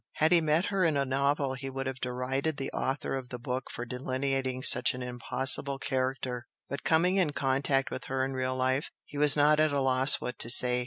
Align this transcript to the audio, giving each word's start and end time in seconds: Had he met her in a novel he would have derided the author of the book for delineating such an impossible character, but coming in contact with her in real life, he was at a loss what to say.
Had 0.13 0.31
he 0.31 0.41
met 0.41 0.65
her 0.73 0.83
in 0.83 0.97
a 0.97 1.05
novel 1.05 1.53
he 1.53 1.69
would 1.69 1.85
have 1.85 1.99
derided 2.01 2.57
the 2.57 2.71
author 2.71 3.13
of 3.13 3.29
the 3.29 3.37
book 3.37 3.69
for 3.69 3.85
delineating 3.85 4.63
such 4.63 4.95
an 4.95 5.03
impossible 5.03 5.77
character, 5.77 6.47
but 6.67 6.83
coming 6.83 7.17
in 7.17 7.33
contact 7.33 7.91
with 7.91 8.05
her 8.05 8.25
in 8.25 8.33
real 8.33 8.55
life, 8.55 8.89
he 9.05 9.19
was 9.19 9.37
at 9.37 9.59
a 9.59 9.79
loss 9.79 10.15
what 10.19 10.39
to 10.39 10.49
say. 10.49 10.79